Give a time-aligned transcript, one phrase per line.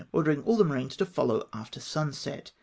[0.13, 2.51] ordering all the marines to follow after sunset.